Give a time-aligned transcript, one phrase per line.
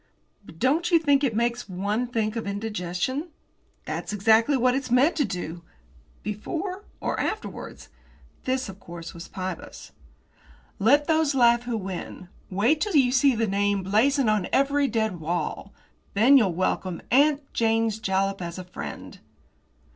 [0.43, 3.27] "But don't you think it makes one think of indigestion?"
[3.85, 5.61] "That's exactly what it's meant to do."
[6.23, 7.89] "Before, or afterwards?"
[8.45, 9.91] This, of course, was Pybus.
[10.79, 12.29] "Let those laugh who win.
[12.49, 15.71] Wait till you see the name blazoned on every dead wall.
[16.15, 19.19] Then you'll welcome 'Aunt Jane's Jalap' as a friend."